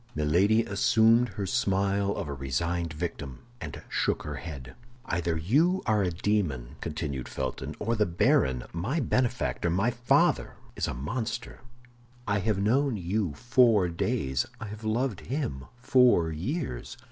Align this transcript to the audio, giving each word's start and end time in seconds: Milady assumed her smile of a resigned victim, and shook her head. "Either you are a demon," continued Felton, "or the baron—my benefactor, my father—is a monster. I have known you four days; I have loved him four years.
Milady 0.15 0.63
assumed 0.63 1.29
her 1.37 1.45
smile 1.45 2.11
of 2.13 2.27
a 2.27 2.33
resigned 2.33 2.91
victim, 2.91 3.45
and 3.61 3.83
shook 3.87 4.23
her 4.23 4.37
head. 4.37 4.73
"Either 5.05 5.37
you 5.37 5.83
are 5.85 6.01
a 6.01 6.09
demon," 6.09 6.75
continued 6.81 7.29
Felton, 7.29 7.75
"or 7.77 7.95
the 7.95 8.07
baron—my 8.07 8.99
benefactor, 8.99 9.69
my 9.69 9.91
father—is 9.91 10.87
a 10.87 10.95
monster. 10.95 11.61
I 12.27 12.39
have 12.39 12.57
known 12.57 12.97
you 12.97 13.35
four 13.35 13.89
days; 13.89 14.47
I 14.59 14.65
have 14.69 14.83
loved 14.83 15.27
him 15.27 15.65
four 15.79 16.31
years. 16.31 16.97